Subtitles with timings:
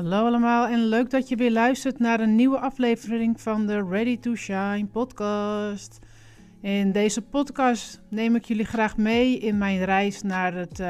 [0.00, 4.18] Hallo allemaal en leuk dat je weer luistert naar een nieuwe aflevering van de Ready
[4.18, 5.98] to Shine podcast.
[6.60, 10.86] In deze podcast neem ik jullie graag mee in mijn reis naar, het, uh,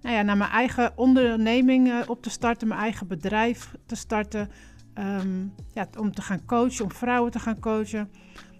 [0.00, 4.48] nou ja, naar mijn eigen onderneming uh, op te starten, mijn eigen bedrijf te starten.
[4.98, 8.10] Um, ja, om te gaan coachen, om vrouwen te gaan coachen.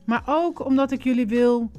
[0.07, 1.71] Maar ook omdat ik jullie wil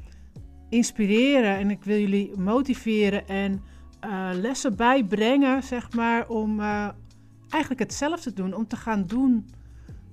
[0.69, 3.61] inspireren en ik wil jullie motiveren en
[4.05, 6.59] uh, lessen bijbrengen, zeg maar, om
[7.53, 8.53] eigenlijk hetzelfde doen.
[8.53, 9.49] Om te gaan doen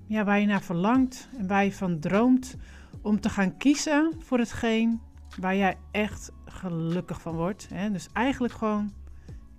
[0.06, 2.56] ja, waar je naar verlangt en waar je van droomt.
[3.02, 5.00] Om te gaan kiezen voor hetgeen
[5.38, 7.68] waar jij echt gelukkig van wordt.
[7.68, 7.90] Hè?
[7.90, 8.92] Dus eigenlijk gewoon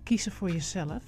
[0.04, 1.04] kiezen voor jezelf.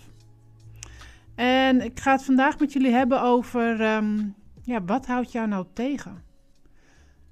[1.35, 4.19] En ik ga het vandaag met jullie hebben over ehm,
[4.63, 6.23] ja, wat houdt jou nou tegen?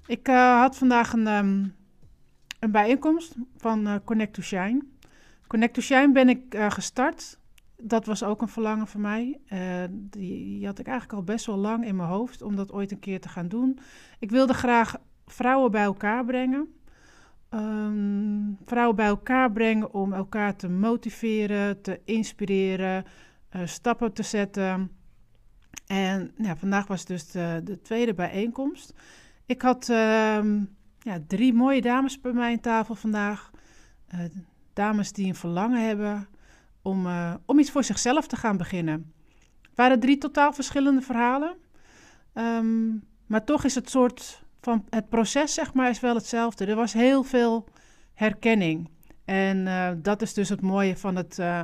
[0.06, 1.74] Ik uh, had vandaag een, um,
[2.58, 4.82] een bijeenkomst van uh, Connect to Shine.
[5.46, 7.38] Connect to Shine ben ik uh, gestart
[7.82, 9.40] dat was ook een verlangen van mij.
[9.52, 9.58] Uh,
[9.90, 12.90] die, die, had ik eigenlijk al best wel lang in mijn hoofd om dat ooit
[12.92, 13.78] een keer te gaan doen.
[14.18, 16.74] Ik wilde graag vrouwen bij elkaar brengen.
[17.50, 23.04] Um, vrouwen bij elkaar brengen om elkaar te motiveren, te inspireren,
[23.56, 24.90] uh, stappen te zetten.
[25.86, 28.94] En vandaag was dus de, de, tweede bijeenkomst.
[29.46, 33.50] Ik had um, ja, drie mooie dames bij mij aan tafel vandaag.
[34.14, 34.20] Uh,
[34.72, 36.28] dames die een verlangen hebben
[36.82, 39.12] om, uh, om iets voor zichzelf te gaan beginnen.
[39.62, 41.56] Het waren drie totaal verschillende verhalen.
[42.34, 46.66] Um, maar toch is het soort van het proces, zeg maar, is wel hetzelfde.
[46.66, 47.68] Er was heel veel
[48.14, 48.90] herkenning.
[49.24, 51.62] En uh, dat is dus het mooie van het, uh,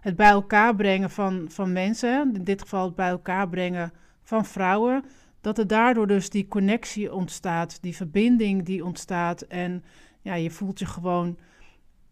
[0.00, 2.34] het bij elkaar brengen van, van mensen.
[2.34, 5.04] In dit geval het bij elkaar brengen van vrouwen.
[5.40, 9.42] Dat er daardoor dus die connectie ontstaat, die verbinding die ontstaat.
[9.42, 9.84] En
[10.22, 11.38] ja, je voelt je gewoon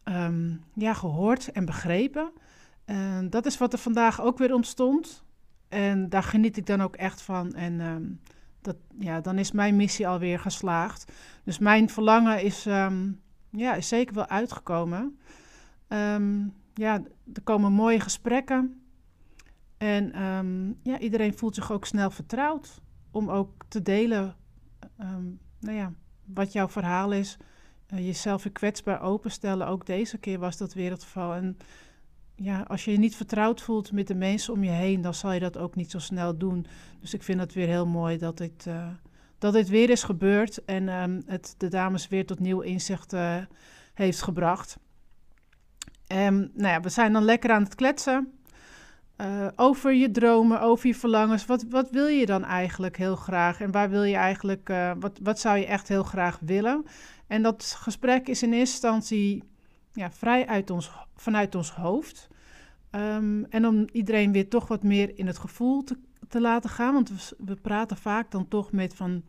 [0.05, 2.33] um, ja, gehoord en begrepen.
[2.85, 5.25] En dat is wat er vandaag ook weer ontstond.
[5.69, 7.55] En daar geniet ik dan ook echt van.
[7.55, 8.21] En um,
[8.61, 11.13] dat, ja, dan is mijn missie alweer geslaagd.
[11.45, 13.21] Dus mijn verlangen is, um,
[13.51, 15.19] ja, is zeker wel uitgekomen.
[16.75, 18.83] Ja, er komen mooie gesprekken.
[19.77, 20.13] En
[20.83, 24.37] ja, iedereen voelt zich ook snel vertrouwd om ook te delen
[25.65, 25.93] nou ja,
[26.25, 27.37] wat jouw verhaal is.
[27.93, 29.67] Uh, jezelf weer kwetsbaar openstellen.
[29.67, 31.35] Ook deze keer was dat weer het geval.
[31.35, 31.59] En
[32.37, 35.33] ja, als je je niet vertrouwd voelt met de mensen om je heen, dan zal
[35.33, 36.67] je dat ook niet zo snel doen.
[37.01, 38.87] Dus ik vind het weer heel mooi dat dit, uh,
[39.39, 43.37] dat dit weer is gebeurd en um, het de dames weer tot nieuw inzicht uh,
[43.95, 44.79] heeft gebracht.
[46.13, 48.33] Um, nou ja, we zijn dan lekker aan het kletsen.
[49.57, 51.47] Over je dromen, over je verlangens.
[51.47, 53.61] Wat, wat wil je dan eigenlijk heel graag?
[53.61, 56.85] En waar wil je eigenlijk, wat, wat zou je echt heel graag willen?
[57.35, 59.43] En dat gesprek is in eerste instantie
[59.93, 62.29] ja, vrij uit ons, vanuit ons hoofd.
[62.91, 65.97] Um, en om iedereen weer toch wat meer in het gevoel te,
[66.29, 66.93] te laten gaan.
[66.93, 69.23] Want we, praten vaak dan toch met van...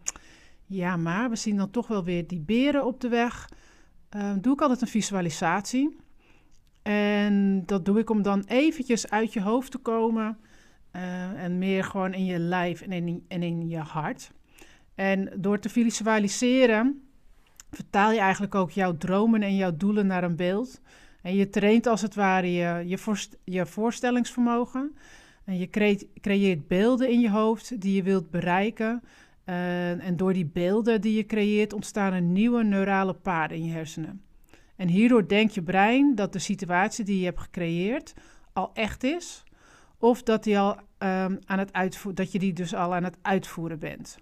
[0.65, 3.49] Ja, maar we zien dan toch wel weer die beren op de weg.
[4.15, 5.95] Um, doe ik altijd een visualisatie.
[6.81, 10.37] En dat doe ik om dan eventjes uit je hoofd te komen.
[10.95, 14.31] Uh, en meer gewoon in je lijf en in, en in je hart.
[14.95, 17.04] En door te visualiseren
[17.71, 20.81] vertaal je eigenlijk ook jouw dromen en jouw doelen naar een beeld.
[21.21, 24.95] En je traint als het ware je, je, je voorstellingsvermogen.
[25.45, 25.69] En je
[26.21, 29.03] creëert, beelden in je hoofd die je wilt bereiken.
[29.45, 33.71] Uh, en door die beelden die je creëert ontstaan er nieuwe neurale paden in je
[33.71, 34.21] hersenen.
[34.75, 38.13] En hierdoor denkt je brein dat de situatie die je hebt gecreëerd
[38.53, 39.43] al echt is.
[39.97, 41.71] Of dat, die al, um, aan het
[42.13, 44.17] dat je die dus al aan het uitvoeren bent.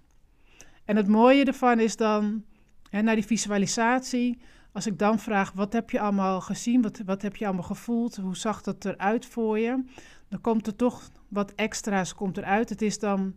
[0.86, 2.44] En het mooie ervan is dan
[2.94, 7.22] en naar die visualisatie, als ik dan vraag, wat heb je allemaal gezien, wat, wat
[7.22, 9.84] heb je allemaal gevoeld, hoe zag dat eruit voor je,
[10.30, 12.70] dan komt er toch wat extra's komt eruit.
[12.70, 13.34] Het is dan,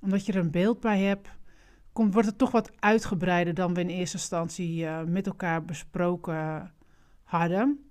[0.00, 1.28] omdat je er een beeld bij hebt,
[1.92, 6.72] komt, wordt het toch wat uitgebreider dan we in eerste instantie uh, met elkaar besproken
[7.24, 7.90] hadden.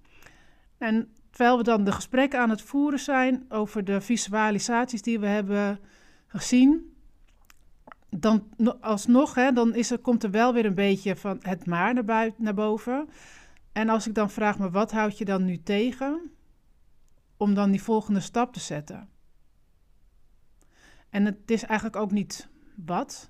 [0.78, 5.28] En terwijl we dan de gesprekken aan het voeren zijn over de visualisaties die we
[5.28, 5.80] hebben
[6.28, 6.93] gezien,
[8.16, 8.44] dan
[8.82, 12.06] alsnog, hè, dan is er, komt er wel weer een beetje van het maar naar,
[12.06, 13.10] buiten, naar boven.
[13.72, 16.32] En als ik dan vraag me, wat houd je dan nu tegen?
[17.38, 19.10] Om dan die volgende stap te zetten.
[21.10, 22.50] En het is eigenlijk ook niet
[22.86, 23.30] wat,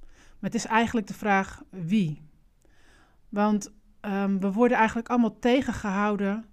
[0.00, 2.22] maar het is eigenlijk de vraag wie.
[3.28, 6.44] Want um, we worden eigenlijk allemaal tegengehouden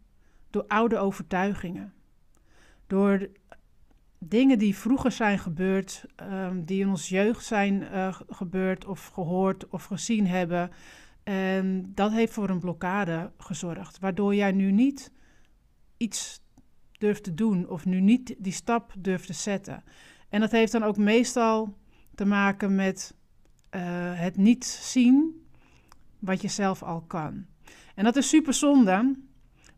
[0.50, 1.94] door oude overtuigingen.
[2.88, 3.30] Door
[4.24, 9.68] dingen die vroeger zijn gebeurd, um, die in ons jeugd zijn uh, gebeurd of gehoord
[9.68, 10.72] of gezien hebben.
[11.24, 15.12] En dat heeft voor een blokkade gezorgd, waardoor jij nu niet
[15.98, 16.42] iets
[16.92, 19.84] durft te doen of nu niet die stap durft te zetten.
[20.30, 21.78] En dat heeft dan ook meestal
[22.16, 23.16] te maken met
[23.76, 23.82] uh,
[24.20, 25.46] het niet zien
[26.20, 27.46] wat je zelf al kan.
[27.96, 29.16] En dat is super zonde,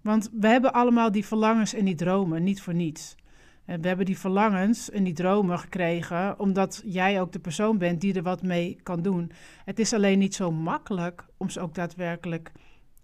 [0.02, 3.16] want we hebben allemaal die verlangens en die dromen, niet voor niets.
[3.66, 8.02] En we hebben die verlangens en die dromen gekregen omdat jij ook de persoon bent
[8.02, 9.32] die er wat mee kan doen.
[9.66, 12.52] Het is alleen niet zo makkelijk om ze ook daadwerkelijk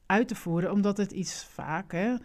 [0.05, 2.15] uit te voeren, omdat het iets vaak, hè,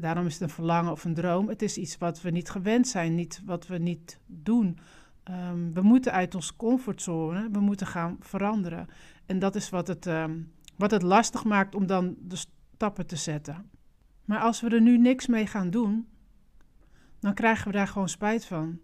[0.00, 2.88] daarom is het een verlangen of een droom, het is iets wat we niet gewend
[2.88, 4.78] zijn, niet wat we niet doen.
[5.30, 8.88] Um, we moeten uit onze comfortzone, we moeten gaan veranderen.
[9.26, 12.36] En dat is wat het, um, wat het lastig maakt om dan de
[12.74, 13.70] stappen te zetten.
[14.24, 16.06] Maar als we er nu niks mee gaan doen,
[17.24, 18.80] dan krijgen we daar gewoon spijt van.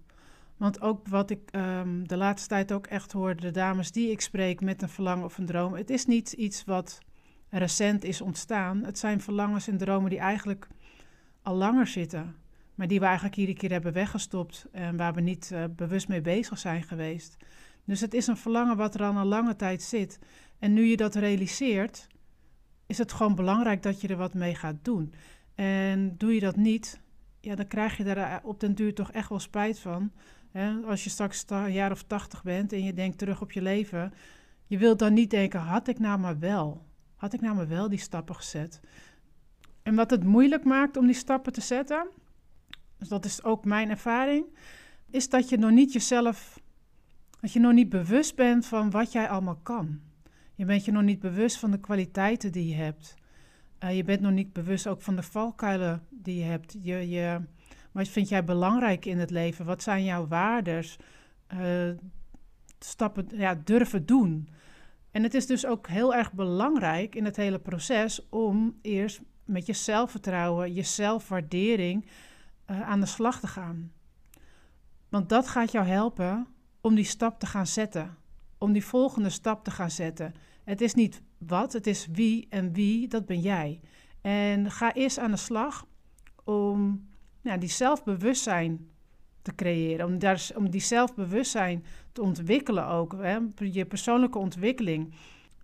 [0.56, 4.20] Want ook wat ik um, de laatste tijd ook echt hoor, de dames die ik
[4.20, 6.98] spreek met een verlangen of een droom, het is niet iets wat
[7.48, 8.84] recent is ontstaan.
[8.84, 10.68] Het zijn verlangens en dromen die eigenlijk
[11.42, 12.36] al langer zitten,
[12.74, 16.20] maar die we eigenlijk iedere keer hebben weggestopt en waar we niet uh, bewust mee
[16.20, 17.36] bezig zijn geweest.
[17.84, 20.18] Dus het is een verlangen wat er al een lange tijd zit.
[20.58, 22.06] En nu je dat realiseert,
[22.86, 25.14] is het gewoon belangrijk dat je er wat mee gaat doen.
[25.54, 27.00] En doe je dat niet,
[27.40, 30.12] ja, dan krijg je daar eh, op den duur toch echt wel spijt van.
[30.50, 30.72] Hè?
[30.72, 34.12] Als je straks een jaar of tachtig bent en je denkt terug op je leven,
[34.66, 37.88] je wilt dan niet denken, had ik nou maar wel, had ik nou maar wel
[37.88, 38.80] die stappen gezet.
[39.82, 42.08] En wat het moeilijk maakt om die stappen te zetten,
[42.98, 44.44] dus dat is ook mijn ervaring,
[45.10, 46.60] is dat je nog niet jezelf,
[47.40, 50.00] dat je nog niet bewust bent van wat jij allemaal kan.
[50.54, 53.14] Je bent je nog niet bewust van de kwaliteiten die je hebt.
[53.84, 56.76] Uh, je bent nog niet bewust ook van de valkuilen die je hebt.
[56.80, 57.40] Je, je,
[57.92, 59.64] wat vind jij belangrijk in het leven?
[59.64, 60.98] Wat zijn jouw waardes?
[61.52, 61.90] Uh,
[62.78, 64.48] stappen, ja, durven doen.
[65.10, 69.66] En het is dus ook heel erg belangrijk in het hele proces om eerst met
[69.66, 72.06] je zelfvertrouwen, je zelfwaardering
[72.70, 73.92] uh, aan de slag te gaan.
[75.08, 76.46] Want dat gaat jou helpen
[76.80, 78.16] om die stap te gaan zetten.
[78.58, 80.34] Om die volgende stap te gaan zetten.
[80.64, 83.80] Het is niet wat, het is wie en wie, dat ben jij.
[84.20, 85.86] En ga eerst aan de slag
[86.44, 87.08] om
[87.42, 88.90] die zelfbewustzijn
[89.42, 90.06] te creëren.
[90.06, 93.12] Om, daar, om die zelfbewustzijn te ontwikkelen ook.
[93.12, 93.38] Hè?
[93.56, 95.14] Je persoonlijke ontwikkeling.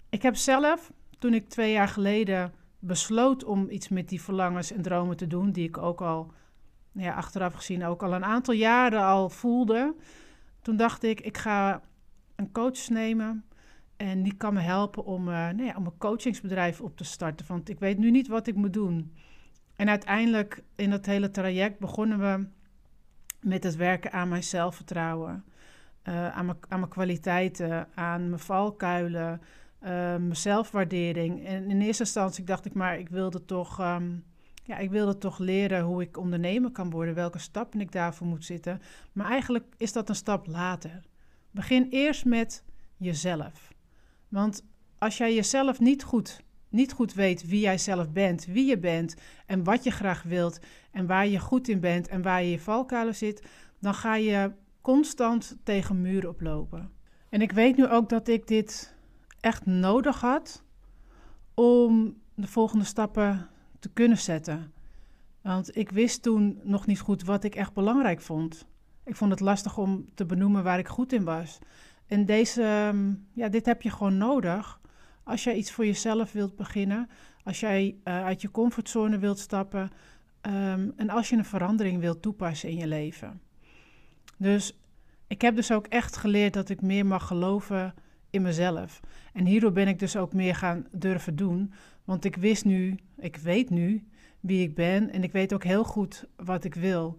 [0.08, 4.82] Ik heb zelf, toen ik twee jaar geleden besloot om iets met die verlangens en
[4.82, 6.32] dromen te doen, die ik ook al,
[6.92, 9.94] ja, achteraf gezien ook al een aantal jaren al voelde.
[10.62, 11.82] Toen dacht ik, ik ga
[12.36, 13.44] een coach nemen
[13.96, 17.46] en die kan me helpen om, uh, nou ja, om een coachingsbedrijf op te starten.
[17.48, 19.12] Want ik weet nu niet wat ik moet doen.
[19.76, 22.46] En uiteindelijk in dat hele traject begonnen we
[23.40, 25.44] met het werken aan mijn zelfvertrouwen.
[26.08, 29.40] Uh, aan, mijn, aan mijn kwaliteiten, aan mijn valkuilen,
[29.82, 31.46] uh, mijn zelfwaardering.
[31.46, 34.24] En in eerste instantie dacht ik maar, ik wilde toch, um,
[34.64, 38.44] ja, ik wilde toch leren hoe ik ondernemer kan worden, welke stappen ik daarvoor moet
[38.44, 38.80] zitten.
[39.12, 41.02] Maar eigenlijk is dat een stap later.
[41.50, 42.64] Begin eerst met
[42.96, 43.74] jezelf.
[44.28, 44.64] Want
[44.98, 49.14] als jij jezelf niet goed, niet goed weet wie jij zelf bent, wie je bent
[49.46, 50.58] en wat je graag wilt
[50.90, 53.42] en waar je goed in bent en waar je je valkuilen zit,
[53.78, 56.90] dan ga je constant tegen muren oplopen.
[57.28, 58.94] En ik weet nu ook dat ik dit
[59.40, 60.62] echt nodig had
[61.54, 63.48] om de volgende stappen
[63.78, 64.72] te kunnen zetten.
[65.42, 68.66] Want ik wist toen nog niet goed wat ik echt belangrijk vond.
[69.04, 71.58] Ik vond het lastig om te benoemen waar ik goed in was.
[72.06, 74.80] En deze, ehm, ja, dit heb je gewoon nodig
[75.24, 77.08] als jij iets voor jezelf wilt beginnen,
[77.44, 79.90] als jij uh, uit je comfortzone wilt stappen
[80.42, 83.40] um, en als je een verandering wilt toepassen in je leven.
[84.38, 84.78] Dus
[85.26, 87.94] ik heb dus ook echt geleerd dat ik meer mag geloven
[88.30, 89.00] in mezelf.
[89.32, 91.72] En hierdoor ben ik dus ook meer gaan durven doen,
[92.04, 94.06] want ik wist nu, ik weet nu
[94.40, 97.18] wie ik ben en ik weet ook heel goed wat ik wil.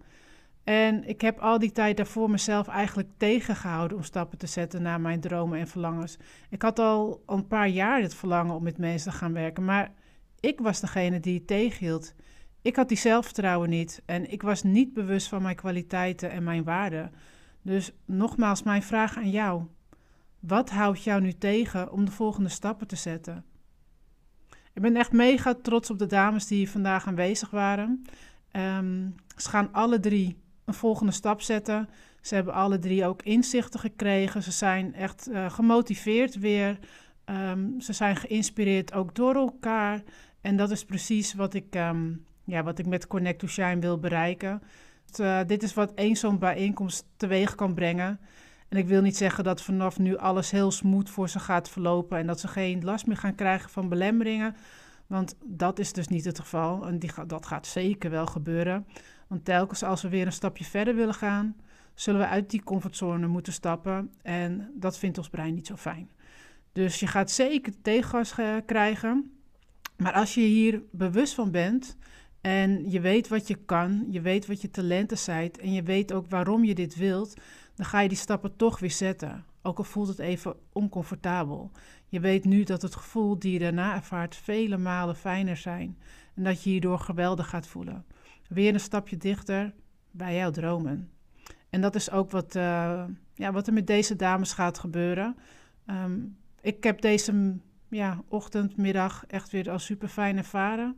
[0.68, 5.00] En ik heb al die tijd daarvoor mezelf eigenlijk tegengehouden om stappen te zetten naar
[5.00, 6.16] mijn dromen en verlangens.
[6.50, 9.92] Ik had al een paar jaar het verlangen om met mensen te gaan werken, maar
[10.40, 12.14] ik was degene die het tegenhield.
[12.62, 16.64] Ik had die zelfvertrouwen niet en ik was niet bewust van mijn kwaliteiten en mijn
[16.64, 17.12] waarden.
[17.62, 19.62] Dus nogmaals, mijn vraag aan jou:
[20.40, 23.44] wat houdt jou nu tegen om de volgende stappen te zetten?
[24.72, 28.02] Ik ben echt mega trots op de dames die hier vandaag aanwezig waren.
[28.52, 31.88] Um, ze gaan alle drie een volgende stap zetten.
[32.20, 34.42] Ze hebben alle drie ook inzichten gekregen.
[34.42, 36.78] Ze zijn echt uh, gemotiveerd weer.
[37.24, 40.02] Um, ze zijn geïnspireerd ook door elkaar.
[40.40, 43.98] En dat is precies wat ik, um, ja, wat ik met Connect to Shine wil
[43.98, 44.62] bereiken.
[45.20, 48.20] Uh, dit is wat één zo'n bijeenkomst teweeg kan brengen.
[48.68, 52.18] En ik wil niet zeggen dat vanaf nu alles heel smooth voor ze gaat verlopen
[52.18, 54.56] en dat ze geen last meer gaan krijgen van belemmeringen.
[55.06, 58.86] Want dat is dus niet het geval en die, dat gaat zeker wel gebeuren.
[59.28, 61.56] Want telkens als we weer een stapje verder willen gaan,
[61.94, 64.12] zullen we uit die comfortzone moeten stappen.
[64.22, 66.10] En dat vindt ons brein niet zo fijn.
[66.72, 68.34] Dus je gaat zeker tegengas
[68.66, 69.32] krijgen.
[69.96, 71.96] Maar als je hier bewust van bent
[72.40, 76.12] en je weet wat je kan, je weet wat je talenten zijn en je weet
[76.12, 77.34] ook waarom je dit wilt,
[77.74, 79.44] dan ga je die stappen toch weer zetten.
[79.62, 81.70] Ook al voelt het even oncomfortabel.
[82.08, 85.98] Je weet nu dat het gevoel die je daarna ervaart vele malen fijner zijn
[86.38, 88.04] en dat je hierdoor geweldig gaat voelen.
[88.48, 89.74] Weer een stapje dichter
[90.10, 91.10] bij jouw dromen.
[91.70, 93.04] En dat is ook wat, uh,
[93.34, 95.36] ja, wat er met deze dames gaat gebeuren.
[95.86, 97.56] Um, ik heb deze
[97.88, 100.96] ja, ochtend, middag echt weer al super fijn ervaren.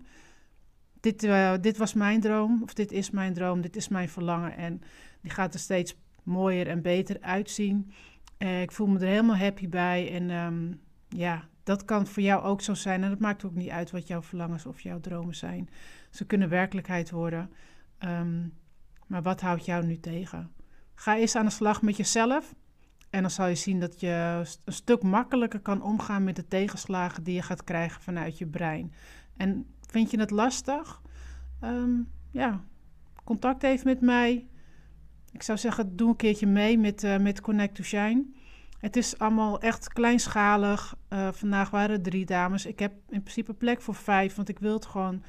[1.01, 4.57] Dit, uh, dit was mijn droom, of dit is mijn droom, dit is mijn verlangen.
[4.57, 4.83] En
[5.21, 7.91] die gaat er steeds mooier en beter uitzien.
[8.39, 10.13] Uh, ik voel me er helemaal happy bij.
[10.13, 13.05] En um, ja, dat kan voor jou ook zo zijn.
[13.05, 15.69] En het maakt ook niet uit wat jouw verlangens of jouw dromen zijn.
[16.11, 17.51] Ze kunnen werkelijkheid worden.
[17.99, 18.53] Um,
[19.07, 20.53] maar wat houdt jou nu tegen?
[20.95, 22.55] Ga eerst aan de slag met jezelf.
[23.11, 27.23] En dan zal je zien dat je een stuk makkelijker kan omgaan met de tegenslagen
[27.23, 28.93] die je gaat krijgen vanuit je brein.
[29.37, 31.03] En vind je het lastig?
[31.65, 32.65] Um, ja,
[33.25, 34.49] contact even met mij.
[35.33, 38.25] Ik zou zeggen, doe een keertje mee met, uh, met Connect to Shine.
[38.81, 40.97] Het is allemaal echt kleinschalig.
[41.13, 42.67] Uh, vandaag waren er drie dames.
[42.67, 45.23] Ik heb in principe plek voor vijf, want ik wil het gewoon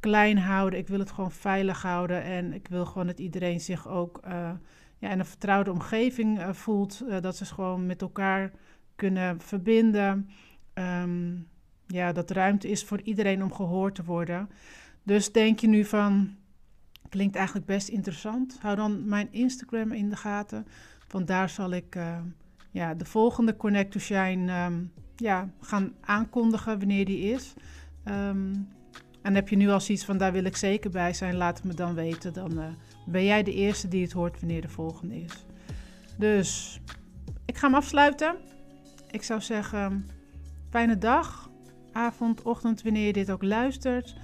[0.00, 0.78] klein houden.
[0.78, 2.22] Ik wil het gewoon veilig houden.
[2.22, 4.50] En ik wil gewoon dat iedereen zich ook uh,
[4.98, 7.04] ja, in een vertrouwde omgeving uh, voelt.
[7.20, 8.52] dat ze gewoon met elkaar
[8.94, 10.30] kunnen verbinden.
[10.74, 11.48] Um,
[11.86, 14.48] ja, dat ruimte is voor iedereen om gehoord te worden.
[15.02, 16.36] Dus denk je nu van,
[17.08, 18.58] klinkt eigenlijk best interessant.
[18.60, 20.66] Hou dan mijn Instagram in de gaten.
[21.08, 21.96] Want daar zal ik
[22.76, 27.54] ja, de volgende Connect to Shine um, ja, gaan aankondigen wanneer die is.
[28.04, 28.68] Um,
[29.22, 31.66] en heb je nu al zoiets van, daar wil ik zeker bij zijn, laat het
[31.66, 32.32] me dan weten.
[32.32, 32.64] Dan uh,
[33.06, 35.46] ben jij de eerste die het hoort wanneer de volgende is.
[36.18, 36.80] Dus
[37.44, 38.36] ik ga hem afsluiten.
[39.10, 40.08] Ik zou zeggen,
[40.70, 41.50] fijne dag,
[41.92, 44.16] avond, ochtend, wanneer je dit ook luistert.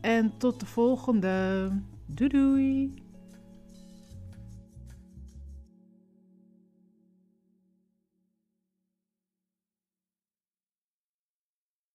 [0.00, 1.70] En tot de volgende.
[2.06, 3.05] Doei doei!